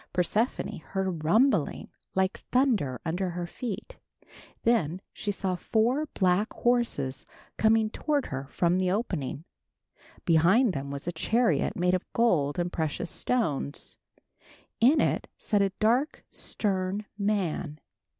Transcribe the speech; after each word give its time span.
Persephone 0.13 0.79
heard 0.79 1.05
a 1.05 1.11
rumbling 1.11 1.91
like 2.15 2.43
thunder 2.51 2.99
under 3.05 3.29
her 3.29 3.45
feet. 3.45 3.97
Then 4.63 4.99
she 5.13 5.31
saw 5.31 5.55
four 5.55 6.07
black 6.15 6.51
horses 6.53 7.27
coming 7.57 7.91
toward 7.91 8.25
her 8.33 8.47
from 8.49 8.79
the 8.79 8.89
opening. 8.89 9.43
Behind 10.25 10.73
them 10.73 10.89
was 10.89 11.07
a 11.07 11.11
chariot 11.11 11.75
made 11.75 11.93
of 11.93 12.11
gold 12.13 12.57
and 12.57 12.73
precious 12.73 13.11
stones. 13.11 13.97
In 14.79 14.99
it 14.99 15.27
sat 15.37 15.61
a 15.61 15.69
dark, 15.79 16.23
stern 16.31 17.05
man. 17.15 17.79